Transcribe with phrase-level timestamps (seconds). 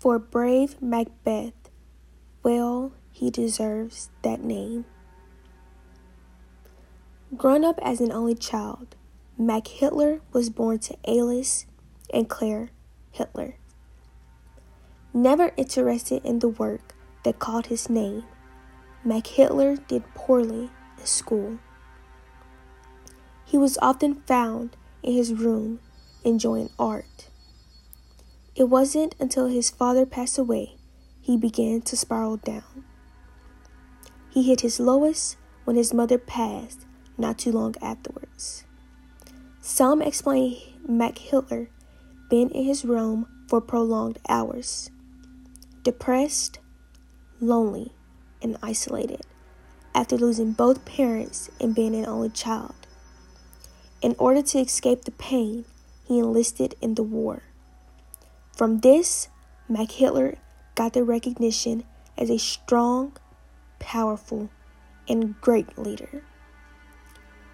[0.00, 1.68] For brave Macbeth,
[2.42, 4.86] well, he deserves that name.
[7.36, 8.96] Grown up as an only child,
[9.36, 11.66] Mac Hitler was born to Alice
[12.14, 12.70] and Claire
[13.10, 13.56] Hitler.
[15.12, 16.94] Never interested in the work
[17.24, 18.24] that called his name,
[19.04, 21.58] Mac Hitler did poorly in school.
[23.44, 25.80] He was often found in his room
[26.24, 27.28] enjoying art.
[28.54, 30.76] It wasn't until his father passed away
[31.20, 32.84] he began to spiral down.
[34.30, 36.86] He hit his lowest when his mother passed
[37.18, 38.64] not too long afterwards.
[39.60, 41.68] Some explain Mac Hitler
[42.28, 44.90] being in his room for prolonged hours,
[45.82, 46.58] depressed,
[47.40, 47.92] lonely,
[48.42, 49.20] and isolated
[49.94, 52.74] after losing both parents and being an only child.
[54.00, 55.64] In order to escape the pain,
[56.06, 57.42] he enlisted in the war.
[58.60, 59.28] From this,
[59.70, 60.36] Mac Hitler
[60.74, 61.84] got the recognition
[62.18, 63.16] as a strong,
[63.78, 64.50] powerful,
[65.08, 66.22] and great leader.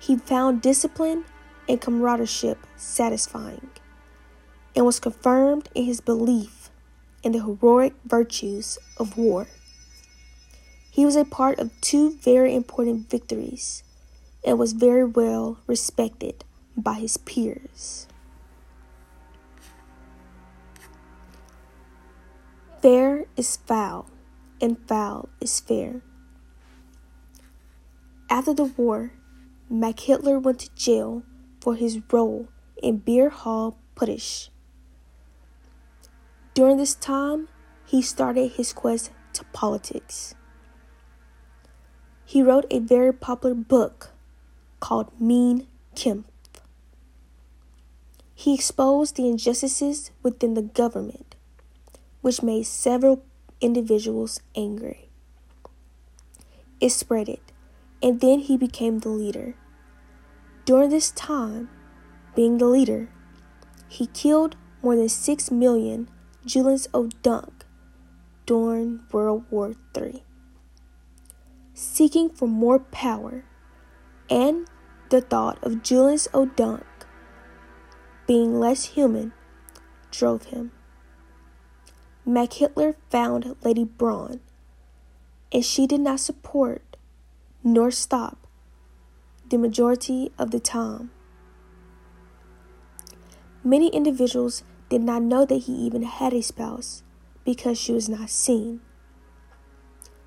[0.01, 1.25] He found discipline
[1.69, 3.71] and camaraderie satisfying
[4.75, 6.71] and was confirmed in his belief
[7.23, 9.47] in the heroic virtues of war.
[10.91, 13.85] He was a part of two very important victories
[14.45, 16.43] and was very well respected
[16.77, 18.09] by his peers.
[22.87, 24.07] Fair is foul,
[24.61, 26.03] and foul is fair.
[28.31, 29.11] After the war,
[29.69, 31.25] Mac Hitler went to jail
[31.61, 32.47] for his role
[32.81, 34.51] in Beer Hall Putsch.
[36.55, 37.49] During this time,
[37.85, 40.37] he started his quest to politics.
[42.25, 44.13] He wrote a very popular book
[44.79, 46.31] called Mein Kampf.
[48.33, 51.26] He exposed the injustices within the government,
[52.27, 53.23] which made several
[53.61, 55.09] individuals angry.
[56.81, 57.53] It spread it,
[58.03, 59.55] and then he became the leader.
[60.65, 61.69] During this time,
[62.35, 63.11] being the leader,
[63.87, 66.11] he killed more than 6 million
[66.45, 67.65] Julians of Dunk
[68.45, 70.25] during World War III.
[71.75, 73.45] Seeking for more power
[74.29, 74.67] and
[75.11, 76.83] the thought of Julius O'Dunk
[78.27, 79.33] being less human
[80.11, 80.73] drove him.
[82.29, 84.41] Mac Hitler found Lady Braun,
[85.53, 86.97] and she did not support
[87.63, 88.49] nor stop
[89.49, 91.13] the majority of the time.
[93.63, 97.05] Many individuals did not know that he even had a spouse
[97.45, 98.81] because she was not seen.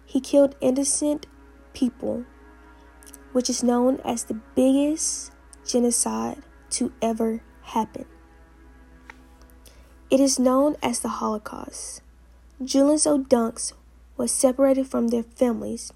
[0.06, 1.28] He killed innocent
[1.74, 2.24] people,
[3.34, 5.34] which is known as the biggest
[5.68, 8.06] genocide to ever happen.
[10.10, 12.02] It is known as the Holocaust.
[12.64, 13.74] Julians O'Dunks
[14.18, 15.94] was separated from their families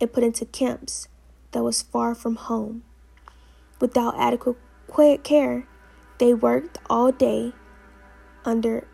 [0.00, 1.08] and put into camps
[1.50, 2.84] that was far from home.
[3.80, 5.66] Without adequate care,
[6.18, 7.52] they worked all day
[8.44, 8.86] under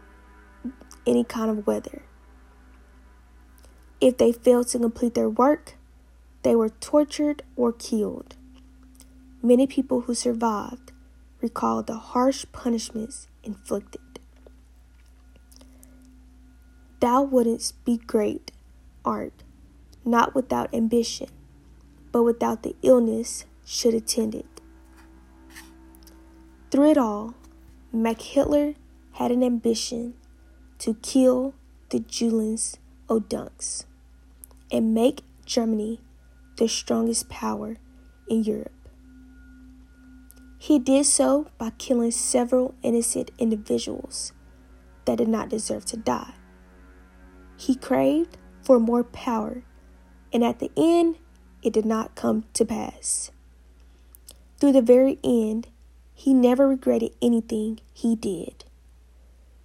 [1.06, 2.00] any kind of weather.
[4.00, 5.74] If they failed to complete their work,
[6.44, 8.36] they were tortured or killed.
[9.42, 10.92] Many people who survived
[11.42, 14.00] recalled the harsh punishments inflicted.
[17.00, 18.52] Thou wouldst be great,
[19.04, 19.42] art,
[20.04, 21.28] not without ambition,
[22.10, 24.60] but without the illness should attend it.
[26.70, 27.34] Through it all,
[27.92, 28.74] Mac Hitler
[29.12, 30.14] had an ambition
[30.78, 31.54] to kill
[31.90, 33.86] the Julians O'Dunks
[34.72, 36.00] and make Germany
[36.56, 37.76] the strongest power
[38.28, 38.72] in Europe.
[40.58, 44.32] He did so by killing several innocent individuals
[45.04, 46.34] that did not deserve to die.
[47.56, 49.62] He craved for more power,
[50.32, 51.16] and at the end,
[51.62, 53.30] it did not come to pass.
[54.58, 55.68] Through the very end,
[56.14, 58.64] he never regretted anything he did.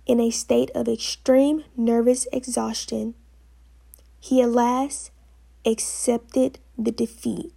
[0.05, 3.15] In a state of extreme nervous exhaustion,
[4.19, 5.11] he at last
[5.65, 7.53] accepted the defeat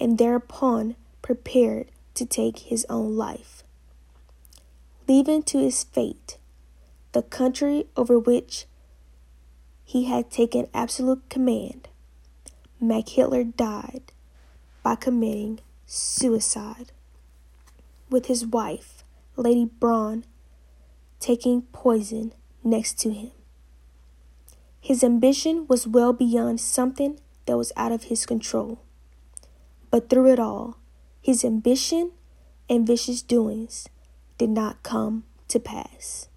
[0.00, 3.62] and thereupon prepared to take his own life.
[5.08, 6.38] Leaving to his fate
[7.12, 8.66] the country over which
[9.92, 11.86] he had taken absolute command,
[12.80, 14.10] Mac Hitler died
[14.82, 16.92] by committing suicide,
[18.08, 19.04] with his wife,
[19.36, 20.24] Lady Braun,
[21.20, 22.32] taking poison
[22.64, 23.32] next to him.
[24.80, 28.80] His ambition was well beyond something that was out of his control.
[29.90, 30.78] But through it all,
[31.20, 32.12] his ambition
[32.66, 33.90] and vicious doings
[34.38, 36.28] did not come to pass.